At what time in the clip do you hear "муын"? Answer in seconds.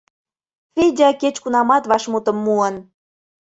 2.45-2.75